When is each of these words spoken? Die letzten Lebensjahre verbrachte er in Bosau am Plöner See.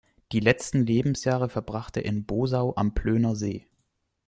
Die 0.31 0.39
letzten 0.39 0.83
Lebensjahre 0.83 1.47
verbrachte 1.47 1.99
er 1.99 2.07
in 2.09 2.25
Bosau 2.25 2.73
am 2.75 2.95
Plöner 2.95 3.35
See. 3.35 3.67